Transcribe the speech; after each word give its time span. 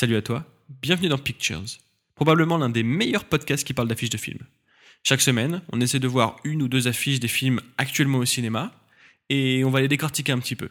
Salut 0.00 0.16
à 0.16 0.22
toi, 0.22 0.46
bienvenue 0.80 1.10
dans 1.10 1.18
Pictures, 1.18 1.62
probablement 2.14 2.56
l'un 2.56 2.70
des 2.70 2.82
meilleurs 2.82 3.26
podcasts 3.26 3.66
qui 3.66 3.74
parle 3.74 3.88
d'affiches 3.88 4.08
de 4.08 4.16
films. 4.16 4.46
Chaque 5.02 5.20
semaine, 5.20 5.60
on 5.72 5.80
essaie 5.82 5.98
de 5.98 6.08
voir 6.08 6.40
une 6.42 6.62
ou 6.62 6.68
deux 6.68 6.88
affiches 6.88 7.20
des 7.20 7.28
films 7.28 7.60
actuellement 7.76 8.16
au 8.16 8.24
cinéma 8.24 8.72
et 9.28 9.62
on 9.62 9.68
va 9.68 9.82
les 9.82 9.88
décortiquer 9.88 10.32
un 10.32 10.38
petit 10.38 10.56
peu. 10.56 10.70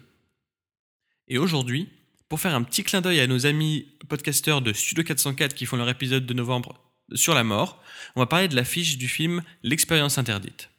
Et 1.28 1.38
aujourd'hui, 1.38 1.90
pour 2.28 2.40
faire 2.40 2.56
un 2.56 2.64
petit 2.64 2.84
clin 2.84 3.02
d'œil 3.02 3.20
à 3.20 3.28
nos 3.28 3.46
amis 3.46 3.86
podcasteurs 4.08 4.64
de 4.64 4.74
Studio 4.74 5.04
404 5.04 5.54
qui 5.54 5.68
font 5.68 5.78
leur 5.78 5.90
épisode 5.90 6.26
de 6.26 6.34
novembre 6.34 6.82
sur 7.14 7.36
la 7.36 7.44
mort, 7.44 7.84
on 8.16 8.22
va 8.22 8.26
parler 8.26 8.48
de 8.48 8.56
l'affiche 8.56 8.98
du 8.98 9.08
film 9.08 9.44
L'expérience 9.62 10.18
interdite. 10.18 10.72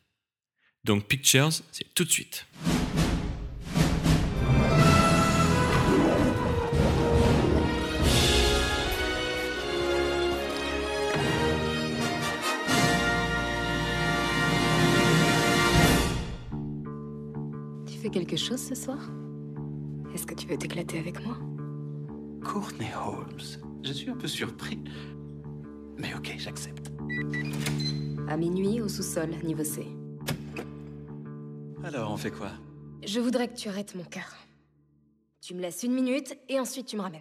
Donc 0.82 1.06
Pictures, 1.06 1.52
c'est 1.70 1.94
tout 1.94 2.02
de 2.02 2.10
suite. 2.10 2.46
Quelque 18.12 18.36
chose 18.36 18.60
ce 18.60 18.74
soir? 18.74 18.98
Est-ce 20.12 20.26
que 20.26 20.34
tu 20.34 20.48
veux 20.48 20.58
t'éclater 20.58 20.98
avec 20.98 21.24
moi? 21.24 21.36
Courtney 22.44 22.88
Holmes. 22.92 23.38
Je 23.84 23.92
suis 23.92 24.10
un 24.10 24.16
peu 24.16 24.26
surpris. 24.26 24.82
Mais 25.96 26.12
ok, 26.14 26.34
j'accepte. 26.36 26.90
À 28.28 28.36
minuit 28.36 28.80
au 28.80 28.88
sous-sol, 28.88 29.30
niveau 29.44 29.62
C. 29.62 29.86
Alors, 31.84 32.10
on 32.10 32.16
fait 32.16 32.32
quoi? 32.32 32.50
Je 33.06 33.20
voudrais 33.20 33.46
que 33.46 33.54
tu 33.54 33.68
arrêtes 33.68 33.94
mon 33.94 34.04
cœur. 34.04 34.34
Tu 35.40 35.54
me 35.54 35.60
laisses 35.60 35.84
une 35.84 35.94
minute 35.94 36.36
et 36.48 36.58
ensuite 36.58 36.86
tu 36.86 36.96
me 36.96 37.02
ramènes. 37.02 37.20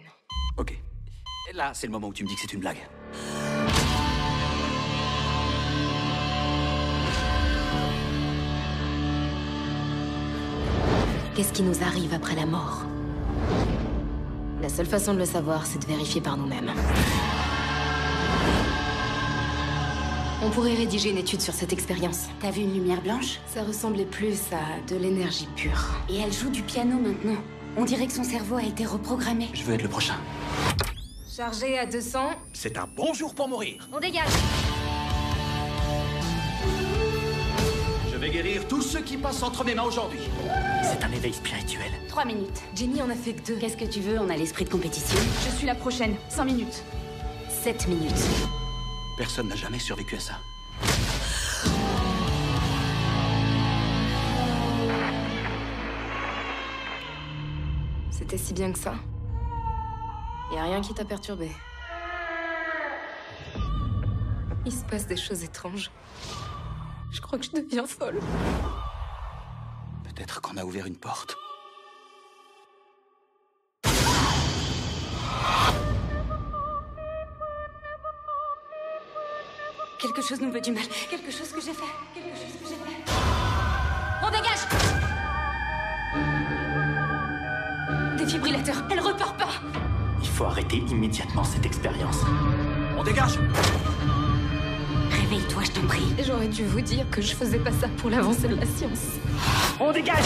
Ok. 0.58 0.76
Et 1.50 1.52
là, 1.52 1.72
c'est 1.72 1.86
le 1.86 1.92
moment 1.92 2.08
où 2.08 2.12
tu 2.12 2.24
me 2.24 2.28
dis 2.28 2.34
que 2.34 2.40
c'est 2.40 2.52
une 2.52 2.60
blague. 2.60 2.78
Qu'est-ce 11.40 11.54
qui 11.54 11.62
nous 11.62 11.82
arrive 11.82 12.12
après 12.12 12.36
la 12.36 12.44
mort 12.44 12.84
La 14.60 14.68
seule 14.68 14.84
façon 14.84 15.14
de 15.14 15.18
le 15.20 15.24
savoir, 15.24 15.64
c'est 15.64 15.78
de 15.78 15.86
vérifier 15.86 16.20
par 16.20 16.36
nous-mêmes. 16.36 16.70
On 20.44 20.50
pourrait 20.50 20.74
rédiger 20.74 21.08
une 21.08 21.16
étude 21.16 21.40
sur 21.40 21.54
cette 21.54 21.72
expérience. 21.72 22.26
T'as 22.42 22.50
vu 22.50 22.60
une 22.60 22.74
lumière 22.74 23.00
blanche 23.00 23.40
Ça 23.46 23.62
ressemblait 23.62 24.04
plus 24.04 24.38
à 24.52 24.86
de 24.92 24.96
l'énergie 24.98 25.48
pure. 25.56 25.88
Et 26.10 26.18
elle 26.18 26.30
joue 26.30 26.50
du 26.50 26.60
piano 26.60 26.98
maintenant. 26.98 27.40
On 27.78 27.86
dirait 27.86 28.06
que 28.06 28.12
son 28.12 28.24
cerveau 28.24 28.56
a 28.56 28.62
été 28.62 28.84
reprogrammé. 28.84 29.48
Je 29.54 29.62
veux 29.62 29.72
être 29.72 29.82
le 29.82 29.88
prochain. 29.88 30.16
Chargé 31.34 31.78
à 31.78 31.86
200, 31.86 32.32
C'est 32.52 32.76
un 32.76 32.86
bon 32.94 33.14
jour 33.14 33.34
pour 33.34 33.48
mourir. 33.48 33.88
on 33.94 33.98
dégage 33.98 34.28
vais 38.20 38.30
guérir 38.30 38.68
tous 38.68 38.82
ceux 38.82 39.00
qui 39.00 39.16
passent 39.16 39.42
entre 39.42 39.64
mes 39.64 39.74
mains 39.74 39.84
aujourd'hui. 39.84 40.20
C'est 40.82 41.02
un 41.02 41.10
éveil 41.10 41.32
spirituel. 41.32 41.90
Trois 42.06 42.26
minutes. 42.26 42.60
Jenny 42.76 43.00
en 43.00 43.08
a 43.08 43.14
fait 43.14 43.32
que 43.32 43.46
deux. 43.46 43.56
Qu'est-ce 43.56 43.78
que 43.78 43.86
tu 43.86 44.00
veux 44.00 44.18
On 44.18 44.28
a 44.28 44.36
l'esprit 44.36 44.66
de 44.66 44.68
compétition? 44.68 45.18
Je 45.46 45.56
suis 45.56 45.66
la 45.66 45.74
prochaine. 45.74 46.14
5 46.28 46.44
minutes. 46.44 46.84
7 47.48 47.88
minutes. 47.88 48.12
Personne 49.16 49.48
n'a 49.48 49.56
jamais 49.56 49.78
survécu 49.78 50.16
à 50.16 50.20
ça. 50.20 50.34
C'était 58.10 58.36
si 58.36 58.52
bien 58.52 58.70
que 58.70 58.78
ça. 58.78 58.96
Y 60.52 60.58
a 60.58 60.64
rien 60.64 60.82
qui 60.82 60.92
t'a 60.92 61.06
perturbé. 61.06 61.50
Il 64.66 64.72
se 64.72 64.84
passe 64.84 65.06
des 65.06 65.16
choses 65.16 65.42
étranges. 65.42 65.90
Je 67.12 67.20
crois 67.20 67.38
que 67.38 67.44
je 67.44 67.50
deviens 67.50 67.86
folle. 67.86 68.20
Peut-être 70.04 70.40
qu'on 70.40 70.56
a 70.56 70.64
ouvert 70.64 70.86
une 70.86 70.96
porte. 70.96 71.36
Quelque 80.00 80.22
chose 80.22 80.40
nous 80.40 80.50
veut 80.50 80.60
du 80.60 80.72
mal. 80.72 80.84
Quelque 81.10 81.30
chose 81.30 81.52
que 81.52 81.60
j'ai 81.60 81.72
fait. 81.72 81.84
Quelque 82.14 82.36
chose 82.36 82.56
que 82.62 82.68
j'ai 82.68 82.74
fait. 82.74 83.12
On 84.22 84.30
dégage 84.30 84.66
Défibrillateur, 88.16 88.76
elle 88.90 89.00
repart 89.00 89.36
pas 89.36 89.50
Il 90.22 90.28
faut 90.28 90.44
arrêter 90.44 90.76
immédiatement 90.76 91.44
cette 91.44 91.66
expérience. 91.66 92.20
On 92.96 93.02
dégage 93.02 93.38
Réveille-toi, 95.30 95.62
je 95.64 95.70
t'en 95.70 95.86
prie. 95.86 96.02
J'aurais 96.26 96.48
dû 96.48 96.64
vous 96.64 96.80
dire 96.80 97.08
que 97.08 97.22
je 97.22 97.36
faisais 97.36 97.60
pas 97.60 97.70
ça 97.70 97.86
pour 97.98 98.10
l'avancée 98.10 98.48
de 98.48 98.56
la 98.56 98.66
science. 98.66 99.04
On 99.78 99.92
dégage 99.92 100.24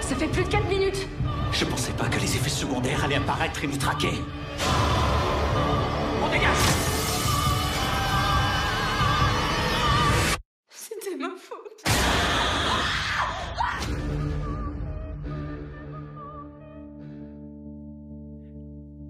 Ça 0.00 0.14
fait 0.14 0.28
plus 0.28 0.44
de 0.44 0.48
4 0.48 0.68
minutes 0.68 1.08
Je 1.50 1.64
pensais 1.64 1.90
pas 1.94 2.04
que 2.04 2.20
les 2.20 2.36
effets 2.36 2.48
secondaires 2.48 3.04
allaient 3.04 3.16
apparaître 3.16 3.64
et 3.64 3.66
nous 3.66 3.76
traquer. 3.76 4.12
On 6.22 6.28
dégage 6.28 6.46
C'était 10.70 11.16
ma 11.18 11.30
faute. 11.30 11.82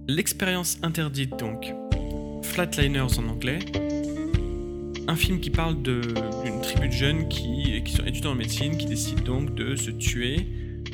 L'expérience 0.08 0.78
interdite 0.82 1.38
donc, 1.38 1.74
Flatliners 2.56 3.18
en 3.18 3.28
anglais, 3.28 3.58
un 5.06 5.14
film 5.14 5.40
qui 5.40 5.50
parle 5.50 5.82
d'une 5.82 6.62
tribu 6.62 6.88
de 6.88 6.92
jeunes 6.92 7.28
qui, 7.28 7.82
qui 7.84 7.92
sont 7.92 8.06
étudiants 8.06 8.30
en 8.30 8.34
médecine, 8.34 8.78
qui 8.78 8.86
décident 8.86 9.22
donc 9.22 9.54
de 9.54 9.76
se 9.76 9.90
tuer 9.90 10.48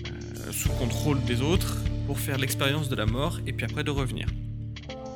euh, 0.08 0.50
sous 0.50 0.70
contrôle 0.70 1.22
des 1.22 1.40
autres 1.40 1.76
pour 2.08 2.18
faire 2.18 2.36
l'expérience 2.36 2.88
de 2.88 2.96
la 2.96 3.06
mort 3.06 3.38
et 3.46 3.52
puis 3.52 3.64
après 3.64 3.84
de 3.84 3.92
revenir. 3.92 4.26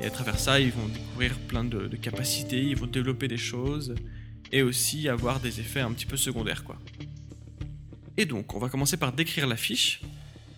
Et 0.01 0.07
à 0.07 0.11
travers 0.11 0.39
ça, 0.39 0.61
ils 0.61 0.71
vont 0.71 0.87
découvrir 0.87 1.37
plein 1.49 1.65
de, 1.65 1.89
de 1.89 1.97
capacités, 1.97 2.63
ils 2.63 2.77
vont 2.77 2.87
développer 2.87 3.27
des 3.27 3.39
choses 3.39 3.97
et 4.53 4.63
aussi 4.63 5.09
avoir 5.09 5.41
des 5.41 5.59
effets 5.59 5.81
un 5.81 5.91
petit 5.91 6.07
peu 6.07 6.17
secondaires 6.17 6.63
quoi. 6.63 6.79
Et 8.17 8.25
donc, 8.25 8.55
on 8.55 8.61
va 8.61 8.69
commencer 8.69 8.97
par 8.97 9.13
décrire 9.13 9.49
l'affiche. 9.49 10.01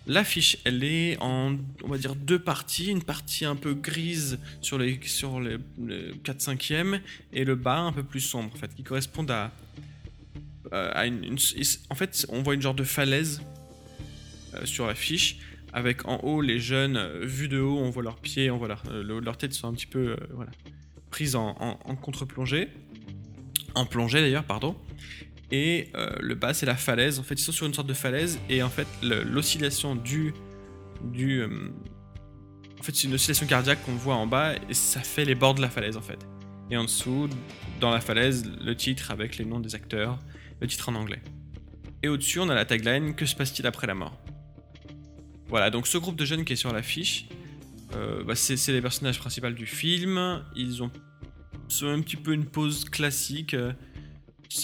L'affiche, 0.09 0.57
elle 0.65 0.83
est 0.83 1.17
en, 1.21 1.55
on 1.83 1.87
va 1.87 1.99
dire, 1.99 2.15
deux 2.15 2.39
parties. 2.39 2.87
Une 2.89 3.03
partie 3.03 3.45
un 3.45 3.55
peu 3.55 3.75
grise 3.75 4.39
sur 4.59 4.79
les, 4.79 4.99
sur 5.03 5.39
les, 5.39 5.57
4 6.23 6.41
5 6.41 6.71
e 6.71 6.99
et 7.31 7.45
le 7.45 7.53
bas 7.55 7.77
un 7.77 7.91
peu 7.93 8.01
plus 8.01 8.19
sombre, 8.19 8.49
en 8.51 8.57
fait, 8.57 8.73
qui 8.73 8.81
correspondent 8.81 9.29
à, 9.29 9.51
euh, 10.73 10.91
à 10.95 11.05
une, 11.05 11.37
En 11.91 11.95
fait, 11.95 12.25
on 12.29 12.41
voit 12.41 12.55
une 12.55 12.61
genre 12.63 12.73
de 12.73 12.83
falaise 12.83 13.43
euh, 14.55 14.65
sur 14.65 14.87
l'affiche, 14.87 15.37
avec 15.73 16.07
en 16.07 16.17
haut 16.23 16.41
les 16.41 16.59
jeunes, 16.59 16.97
euh, 16.97 17.23
vus 17.23 17.47
de 17.47 17.59
haut, 17.59 17.77
on 17.77 17.91
voit 17.91 18.01
leurs 18.01 18.17
pieds, 18.19 18.49
on 18.49 18.57
voit 18.57 18.67
leur, 18.67 18.81
le- 18.91 19.19
leurs 19.19 19.37
têtes 19.37 19.53
sont 19.53 19.67
un 19.67 19.73
petit 19.73 19.85
peu, 19.85 20.17
voilà, 20.33 20.49
prises 21.11 21.35
en 21.35 21.53
contre-plongée. 22.01 22.67
En 23.75 23.85
plongée 23.85 24.21
d'ailleurs, 24.21 24.43
pardon. 24.43 24.75
Et 25.51 25.89
euh, 25.95 26.09
le 26.19 26.35
bas, 26.35 26.53
c'est 26.53 26.65
la 26.65 26.75
falaise. 26.75 27.19
En 27.19 27.23
fait, 27.23 27.35
ils 27.35 27.43
sont 27.43 27.51
sur 27.51 27.65
une 27.65 27.73
sorte 27.73 27.87
de 27.87 27.93
falaise. 27.93 28.39
Et 28.49 28.61
en 28.61 28.69
fait, 28.69 28.87
l'oscillation 29.01 29.95
du. 29.95 30.33
du 31.03 31.41
euh, 31.41 31.69
en 32.79 32.83
fait, 32.83 32.95
c'est 32.95 33.07
une 33.07 33.13
oscillation 33.13 33.47
cardiaque 33.47 33.83
qu'on 33.85 33.95
voit 33.95 34.15
en 34.15 34.27
bas. 34.27 34.55
Et 34.69 34.73
ça 34.73 35.01
fait 35.01 35.25
les 35.25 35.35
bords 35.35 35.55
de 35.55 35.61
la 35.61 35.69
falaise, 35.69 35.97
en 35.97 36.01
fait. 36.01 36.19
Et 36.71 36.77
en 36.77 36.83
dessous, 36.83 37.29
dans 37.79 37.89
la 37.89 37.99
falaise, 37.99 38.49
le 38.61 38.75
titre 38.75 39.11
avec 39.11 39.37
les 39.37 39.45
noms 39.45 39.59
des 39.59 39.75
acteurs. 39.75 40.19
Le 40.61 40.67
titre 40.67 40.89
en 40.89 40.95
anglais. 40.95 41.21
Et 42.03 42.09
au-dessus, 42.09 42.39
on 42.39 42.49
a 42.49 42.55
la 42.55 42.65
tagline 42.65 43.15
Que 43.15 43.25
se 43.25 43.35
passe-t-il 43.35 43.65
après 43.65 43.87
la 43.87 43.95
mort? 43.95 44.17
Voilà, 45.47 45.71
donc 45.71 45.87
ce 45.87 45.97
groupe 45.97 46.15
de 46.15 46.25
jeunes 46.25 46.45
qui 46.45 46.53
est 46.53 46.57
sur 46.57 46.71
l'affiche, 46.71 47.27
euh, 47.95 48.23
bah, 48.23 48.35
c'est 48.35 48.71
les 48.71 48.81
personnages 48.81 49.17
principaux 49.17 49.49
du 49.49 49.65
film. 49.65 50.43
Ils 50.55 50.83
ont 50.83 50.91
un 51.81 52.01
petit 52.01 52.17
peu 52.17 52.33
une 52.33 52.45
pose 52.45 52.85
classique 52.85 53.55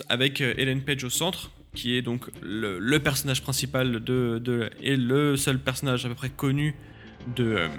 avec 0.09 0.41
euh, 0.41 0.53
Ellen 0.57 0.81
Page 0.81 1.03
au 1.03 1.09
centre, 1.09 1.51
qui 1.75 1.95
est 1.95 2.01
donc 2.01 2.29
le, 2.41 2.97
personnage 2.97 3.43
principal 3.43 4.03
de, 4.03 4.69
et 4.81 4.95
le 4.95 5.37
seul 5.37 5.59
personnage 5.59 6.05
à 6.05 6.09
peu 6.09 6.15
près 6.15 6.29
connu 6.29 6.75
de, 7.35 7.69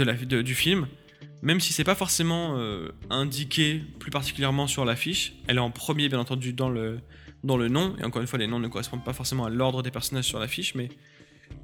euh, 0.00 0.42
du 0.42 0.54
film. 0.54 0.86
Même 1.42 1.60
si 1.60 1.74
c'est 1.74 1.84
pas 1.84 1.94
forcément 1.94 2.56
euh, 2.56 2.88
indiqué 3.10 3.82
plus 3.98 4.10
particulièrement 4.10 4.66
sur 4.66 4.86
l'affiche, 4.86 5.34
elle 5.46 5.56
est 5.56 5.60
en 5.60 5.70
premier 5.70 6.08
bien 6.08 6.18
entendu 6.18 6.54
dans 6.54 6.70
le, 6.70 7.00
dans 7.42 7.58
le 7.58 7.68
nom, 7.68 7.94
et 7.98 8.04
encore 8.04 8.22
une 8.22 8.28
fois 8.28 8.38
les 8.38 8.46
noms 8.46 8.60
ne 8.60 8.68
correspondent 8.68 9.04
pas 9.04 9.12
forcément 9.12 9.44
à 9.44 9.50
l'ordre 9.50 9.82
des 9.82 9.90
personnages 9.90 10.24
sur 10.24 10.38
l'affiche, 10.38 10.74
mais 10.74 10.88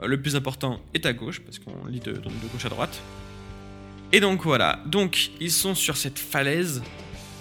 euh, 0.02 0.06
le 0.06 0.20
plus 0.20 0.36
important 0.36 0.80
est 0.92 1.06
à 1.06 1.14
gauche, 1.14 1.40
parce 1.40 1.58
qu'on 1.58 1.86
lit 1.86 2.00
de 2.00 2.12
gauche 2.12 2.66
à 2.66 2.68
droite. 2.68 3.00
Et 4.12 4.20
donc 4.20 4.42
voilà, 4.42 4.82
donc 4.86 5.30
ils 5.40 5.52
sont 5.52 5.74
sur 5.74 5.96
cette 5.96 6.18
falaise 6.18 6.82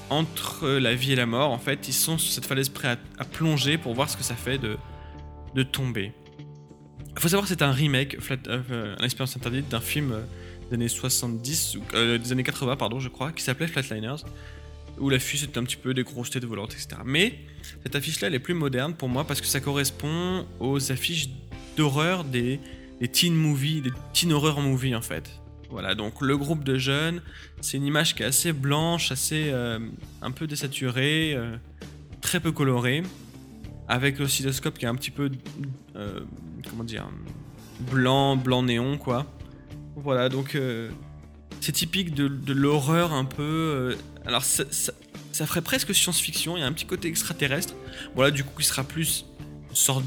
entre 0.10 0.68
la 0.68 0.96
vie 0.96 1.14
et 1.14 1.16
la 1.16 1.26
mort, 1.26 1.52
en 1.52 1.60
fait, 1.60 1.88
ils 1.88 1.94
sont 1.94 2.18
sur 2.18 2.32
cette 2.32 2.46
falaise 2.46 2.70
prêts 2.70 2.98
à, 3.18 3.26
plonger 3.26 3.78
pour 3.78 3.94
voir 3.94 4.10
ce 4.10 4.18
que 4.18 4.24
ça 4.24 4.36
fait 4.36 4.58
de, 4.58 4.78
de 5.56 5.64
tomber. 5.64 6.14
Il 7.16 7.22
faut 7.22 7.28
savoir 7.28 7.44
que 7.44 7.50
c'est 7.50 7.62
un 7.62 7.72
remake, 7.72 8.20
Flat, 8.20 8.38
euh, 8.48 8.62
euh, 8.72 8.96
L'expérience 9.00 9.36
interdite, 9.36 9.70
d'un 9.70 9.82
film 9.82 10.12
euh, 10.12 10.22
des 10.70 10.76
années 10.76 10.88
70, 10.88 11.78
euh, 11.94 12.18
des 12.18 12.32
années 12.32 12.44
80, 12.44 12.78
pardon, 12.78 13.00
je 13.00 13.10
crois, 13.10 13.32
qui 13.32 13.44
s'appelait 13.44 13.68
Flatliners, 13.68 14.24
où 15.00 15.10
l'affiche 15.10 15.44
était 15.44 15.58
un 15.58 15.64
petit 15.64 15.76
peu 15.76 15.94
des 15.94 16.04
grosses 16.04 16.30
têtes 16.30 16.46
volantes, 16.46 16.74
etc. 16.74 17.02
Mais 17.06 17.40
cette 17.84 17.96
affiche-là, 17.96 18.28
elle 18.28 18.36
est 18.36 18.40
plus 18.40 18.54
moderne 18.54 18.94
pour 18.94 19.10
moi 19.10 19.26
parce 19.26 19.42
que 19.42 19.48
ça 19.48 19.60
correspond 19.60 20.46
aux 20.60 20.92
affiches 20.92 21.30
d'horreur 21.78 22.24
des, 22.24 22.60
des 23.00 23.08
teen 23.08 23.34
movies, 23.34 23.82
des 23.82 23.92
teen 24.14 24.32
horror 24.32 24.62
movies 24.62 24.96
en 24.96 25.02
fait. 25.02 25.30
Voilà, 25.70 25.94
donc 25.94 26.22
le 26.22 26.36
groupe 26.36 26.64
de 26.64 26.78
jeunes, 26.78 27.22
c'est 27.62 27.78
une 27.78 27.86
image 27.86 28.16
qui 28.16 28.24
est 28.24 28.26
assez 28.26 28.54
blanche, 28.54 29.12
assez 29.12 29.50
euh, 29.52 29.80
un 30.22 30.32
peu 30.32 30.48
désaturée, 30.48 31.34
euh, 31.36 31.58
très 32.22 32.40
peu 32.40 32.52
colorée, 32.52 33.04
avec 33.88 34.18
l'oscilloscope 34.18 34.80
qui 34.80 34.86
est 34.86 34.88
un 34.88 34.96
petit 34.96 35.12
peu, 35.12 35.30
euh, 35.96 36.22
comment 36.68 36.84
dire, 36.84 37.08
blanc, 37.92 38.36
blanc 38.36 38.64
néon 38.64 38.98
quoi. 38.98 39.28
Voilà, 39.96 40.30
donc 40.30 40.58
c'est 41.62 41.72
typique 41.72 42.16
de, 42.16 42.54
l'horreur 42.54 43.14
un 43.14 43.26
peu. 43.26 43.96
alors 44.26 44.44
ça, 44.44 44.66
ferait 45.46 45.62
presque 45.62 45.94
science-fiction, 45.94 46.58
il 46.58 46.62
y 46.62 46.64
a 46.64 46.68
un 46.68 46.74
petit 46.74 46.86
côté 46.86 47.10
extraterrestre. 47.10 47.76
Voilà, 48.16 48.32
du 48.32 48.44
coup, 48.44 48.54
il 48.60 48.66
sera 48.66 48.84
plus 48.84 49.26
une 49.70 49.76
sorte 49.76 50.06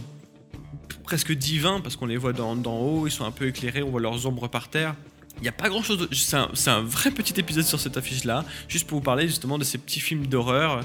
presque 1.05 1.33
divin 1.33 1.81
parce 1.81 1.97
qu'on 1.97 2.07
les 2.07 2.17
voit 2.17 2.33
d'en 2.33 2.57
haut, 2.81 3.07
ils 3.07 3.11
sont 3.13 3.25
un 3.25 3.31
peu 3.31 3.47
éclairés, 3.47 3.83
on 3.83 3.91
voit 3.91 4.01
leurs 4.01 4.27
ombres 4.27 4.49
par 4.49 4.69
terre. 4.69 4.97
Il 5.43 5.47
n'y 5.47 5.49
a 5.49 5.53
pas 5.53 5.69
grand 5.69 5.83
chose. 5.83 6.09
C'est 6.13 6.71
un, 6.71 6.83
vrai 6.83 7.11
petit 7.11 7.35
épisode 7.41 7.65
sur 7.65 7.81
cette 7.81 7.97
affiche-là, 7.97 8.45
juste 8.69 8.87
pour 8.87 8.99
vous 8.99 9.05
parler 9.05 9.27
justement 9.27 9.59
de 9.59 9.65
ces 9.65 9.77
petits 9.77 9.99
films 9.99 10.29
d'horreur. 10.29 10.85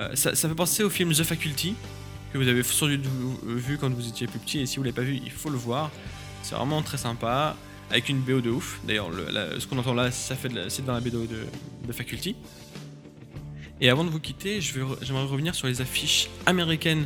Euh, 0.00 0.16
ça, 0.16 0.34
ça, 0.34 0.48
fait 0.48 0.56
penser 0.56 0.82
au 0.82 0.90
film 0.90 1.12
The 1.12 1.22
Faculty, 1.22 1.76
que 2.32 2.38
vous 2.38 2.48
avez 2.48 2.64
sans 2.64 2.88
doute 2.88 3.06
vu 3.46 3.78
quand 3.78 3.88
vous 3.90 4.08
étiez 4.08 4.26
plus 4.26 4.40
petit, 4.40 4.58
et 4.58 4.66
si 4.66 4.78
vous 4.78 4.82
ne 4.82 4.86
l'avez 4.88 4.96
pas 4.96 5.02
vu, 5.02 5.20
il 5.24 5.30
faut 5.30 5.50
le 5.50 5.56
voir. 5.56 5.92
C'est 6.42 6.56
vraiment 6.56 6.82
très 6.82 6.96
sympa, 6.96 7.54
avec 7.90 8.08
une 8.08 8.18
BO 8.18 8.40
de 8.40 8.50
ouf. 8.50 8.80
D'ailleurs, 8.82 9.08
ce 9.60 9.68
qu'on 9.68 9.78
entend 9.78 9.94
là, 9.94 10.10
c'est 10.10 10.84
dans 10.84 10.94
la 10.94 11.00
BO 11.00 11.10
de, 11.10 11.46
de 11.86 11.92
Faculty. 11.92 12.34
Et 13.80 13.88
avant 13.88 14.02
de 14.02 14.10
vous 14.10 14.18
quitter, 14.18 14.60
j'aimerais 14.60 15.26
revenir 15.26 15.54
sur 15.54 15.68
les 15.68 15.80
affiches 15.80 16.28
américaines 16.46 17.04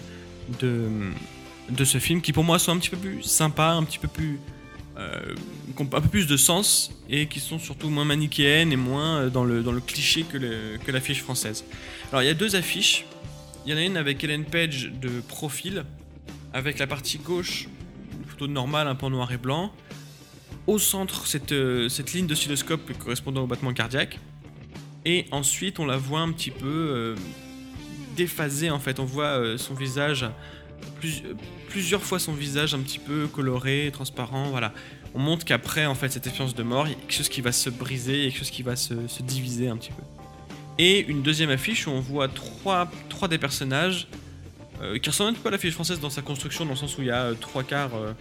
de, 0.60 0.88
de 1.69 1.84
ce 1.84 1.99
film, 1.99 2.22
qui 2.22 2.32
pour 2.32 2.44
moi 2.44 2.58
sont 2.58 2.72
un 2.72 2.78
petit 2.78 2.88
peu 2.88 2.96
plus 2.96 3.22
sympas, 3.22 3.72
un 3.72 3.84
petit 3.84 3.99
peu 3.99 4.08
plus 4.08 4.40
euh, 4.98 5.34
qui 5.76 5.82
ont 5.82 5.90
un 5.93 6.00
peu 6.00 6.08
plus 6.08 6.26
de 6.26 6.38
sens 6.38 6.90
et 7.10 7.26
qui 7.26 7.38
sont 7.38 7.58
surtout 7.58 7.90
moins 7.90 8.06
manichéennes 8.06 8.72
et 8.72 8.76
moins 8.76 9.19
euh, 9.19 9.31
dans 9.31 9.44
le, 9.44 9.62
dans 9.62 9.72
le 9.72 9.81
cliché 9.81 10.22
que, 10.22 10.38
que 10.78 10.90
l'affiche 10.90 11.22
française. 11.22 11.64
Alors 12.10 12.22
il 12.22 12.26
y 12.26 12.31
a 12.31 12.34
deux 12.34 12.56
affiches. 12.56 13.04
Il 13.66 13.72
y 13.72 13.75
en 13.75 13.76
a 13.76 13.82
une 13.82 13.96
avec 13.98 14.25
Ellen 14.25 14.44
Page 14.44 14.90
de 15.02 15.20
profil, 15.20 15.84
avec 16.54 16.78
la 16.78 16.87
partie 16.87 17.19
gauche, 17.19 17.69
une 18.19 18.25
photo 18.25 18.46
normale, 18.46 18.88
un 18.88 18.94
peu 18.94 19.06
en 19.06 19.10
noir 19.10 19.31
et 19.32 19.37
blanc. 19.37 19.70
Au 20.66 20.78
centre, 20.78 21.26
cette, 21.26 21.52
euh, 21.52 21.88
cette 21.88 22.14
ligne 22.14 22.26
d'oscilloscope 22.26 22.90
correspondant 22.99 23.42
au 23.42 23.46
battement 23.46 23.75
cardiaque. 23.75 24.19
Et 25.04 25.26
ensuite, 25.31 25.78
on 25.78 25.84
la 25.84 25.96
voit 25.96 26.20
un 26.20 26.32
petit 26.32 26.50
peu 26.50 27.14
déphasée 28.16 28.70
en 28.70 28.81
fait. 28.81 28.99
On 28.99 29.04
voit 29.04 29.56
son 29.56 29.75
visage 29.75 30.26
plus, 31.00 31.22
plusieurs 31.69 32.02
fois 32.02 32.19
son 32.19 32.32
visage 32.32 32.75
un 32.75 32.81
petit 32.81 32.98
peu 32.98 33.26
coloré, 33.26 33.90
transparent, 33.93 34.50
voilà. 34.50 34.72
On 35.14 35.19
montre 35.19 35.44
qu'après, 35.44 35.87
en 35.87 35.94
fait, 35.94 36.10
cette 36.10 36.26
expérience 36.26 36.54
de 36.54 36.62
mort, 36.62 36.87
il 36.87 36.90
y 36.90 36.94
a 36.94 36.98
quelque 36.98 37.12
chose 37.12 37.28
qui 37.28 37.40
va 37.40 37.52
se 37.52 37.70
briser, 37.70 38.25
quelque 38.25 38.38
chose 38.38 38.50
qui 38.50 38.62
va 38.62 38.76
se, 38.76 39.06
se, 39.08 39.22
diviser 39.22 39.69
un 39.69 39.76
petit 39.76 39.93
peu. 39.93 40.02
Et 40.78 41.00
une 41.06 41.22
deuxième 41.22 41.50
affiche 41.50 41.87
où 41.87 41.90
on 41.90 42.00
voit 42.00 42.28
trois, 42.28 42.90
trois 43.08 43.28
des 43.28 43.38
personnages 43.38 44.08
euh, 44.82 44.98
qui 44.98 45.08
ressemblent 45.08 45.31
un 45.31 45.40
peu 45.40 45.48
à 45.48 45.52
l'affiche 45.52 45.72
française 45.72 46.00
dans 46.00 46.10
sa 46.10 46.20
construction, 46.20 46.66
dans 46.66 46.72
le 46.72 46.76
sens 46.76 46.99
où 46.99 47.00
il 47.00 47.08
y 47.08 47.10
a 47.10 47.22
euh, 47.22 47.34
trois 47.34 47.62
quarts, 47.62 47.94
euh, 47.94 48.12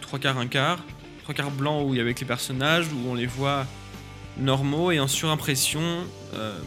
trois 0.00 0.20
quarts, 0.20 0.38
un 0.38 0.46
quart, 0.46 0.84
trois 1.24 1.34
quarts 1.34 1.50
blancs 1.50 1.84
où 1.84 1.94
il 1.94 1.96
y 1.96 2.00
a 2.00 2.02
avec 2.02 2.20
les 2.20 2.26
personnages, 2.26 2.86
où 2.92 3.10
on 3.10 3.14
les 3.14 3.26
voit 3.26 3.66
normaux 4.38 4.90
et 4.90 5.00
en 5.00 5.08
surimpression, 5.08 6.04
euh, 6.34 6.58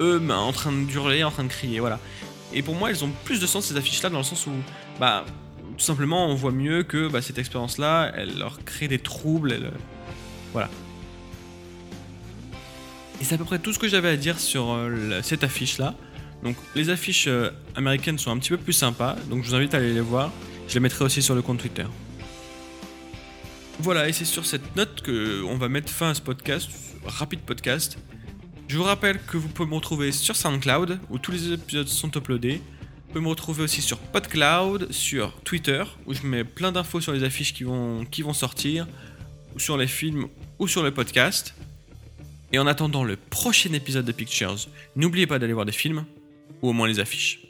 eux 0.00 0.18
ben, 0.18 0.36
en 0.36 0.52
train 0.52 0.72
de 0.72 0.90
hurler, 0.90 1.24
en 1.24 1.30
train 1.30 1.44
de 1.44 1.48
crier, 1.48 1.80
voilà. 1.80 1.98
Et 2.54 2.62
pour 2.62 2.74
moi, 2.74 2.90
elles 2.90 3.04
ont 3.04 3.10
plus 3.24 3.40
de 3.40 3.46
sens 3.46 3.66
ces 3.66 3.76
affiches-là 3.76 4.10
dans 4.10 4.18
le 4.18 4.24
sens 4.24 4.46
où, 4.46 4.52
bah, 5.00 5.24
tout 5.76 5.84
simplement, 5.84 6.26
on 6.26 6.34
voit 6.34 6.52
mieux 6.52 6.82
que 6.82 7.08
bah, 7.08 7.22
cette 7.22 7.38
expérience-là, 7.38 8.12
elle 8.14 8.38
leur 8.38 8.64
crée 8.64 8.88
des 8.88 8.98
troubles. 8.98 9.52
Elle... 9.52 9.70
Voilà. 10.52 10.68
Et 13.20 13.24
c'est 13.24 13.36
à 13.36 13.38
peu 13.38 13.44
près 13.44 13.58
tout 13.58 13.72
ce 13.72 13.78
que 13.78 13.88
j'avais 13.88 14.08
à 14.08 14.16
dire 14.16 14.38
sur 14.38 14.72
euh, 14.72 15.20
cette 15.22 15.44
affiche-là. 15.44 15.94
Donc, 16.42 16.56
les 16.74 16.90
affiches 16.90 17.26
euh, 17.28 17.50
américaines 17.76 18.18
sont 18.18 18.32
un 18.32 18.38
petit 18.38 18.50
peu 18.50 18.56
plus 18.56 18.72
sympas, 18.72 19.16
donc 19.30 19.44
je 19.44 19.50
vous 19.50 19.54
invite 19.54 19.74
à 19.74 19.78
aller 19.78 19.94
les 19.94 20.00
voir. 20.00 20.32
Je 20.66 20.74
les 20.74 20.80
mettrai 20.80 21.04
aussi 21.04 21.22
sur 21.22 21.34
le 21.34 21.42
compte 21.42 21.58
Twitter. 21.58 21.86
Voilà, 23.78 24.08
et 24.08 24.12
c'est 24.12 24.24
sur 24.24 24.44
cette 24.44 24.76
note 24.76 25.02
qu'on 25.04 25.56
va 25.56 25.68
mettre 25.68 25.90
fin 25.90 26.10
à 26.10 26.14
ce 26.14 26.20
podcast, 26.20 26.68
rapide 27.06 27.40
podcast. 27.40 27.96
Je 28.72 28.78
vous 28.78 28.84
rappelle 28.84 29.18
que 29.26 29.36
vous 29.36 29.48
pouvez 29.48 29.68
me 29.68 29.74
retrouver 29.74 30.12
sur 30.12 30.34
SoundCloud, 30.34 30.98
où 31.10 31.18
tous 31.18 31.30
les 31.30 31.52
épisodes 31.52 31.88
sont 31.88 32.10
uploadés. 32.16 32.56
Vous 32.56 33.12
pouvez 33.12 33.20
me 33.20 33.28
retrouver 33.28 33.64
aussi 33.64 33.82
sur 33.82 33.98
PodCloud, 33.98 34.90
sur 34.90 35.34
Twitter, 35.42 35.84
où 36.06 36.14
je 36.14 36.26
mets 36.26 36.42
plein 36.42 36.72
d'infos 36.72 37.02
sur 37.02 37.12
les 37.12 37.22
affiches 37.22 37.52
qui 37.52 37.64
vont, 37.64 38.32
sortir, 38.32 38.86
ou 39.54 39.58
sur 39.58 39.76
les 39.76 39.86
films, 39.86 40.26
ou 40.58 40.68
sur 40.68 40.82
le 40.82 40.90
podcast. 40.90 41.54
Et 42.54 42.58
en 42.58 42.66
attendant 42.66 43.04
le 43.04 43.16
prochain 43.16 43.74
épisode 43.74 44.06
de 44.06 44.12
Pictures, 44.12 44.56
n'oubliez 44.96 45.26
pas 45.26 45.38
d'aller 45.38 45.52
voir 45.52 45.66
des 45.66 45.72
films, 45.72 46.06
ou 46.62 46.70
au 46.70 46.72
moins 46.72 46.88
les 46.88 46.98
affiches. 46.98 47.40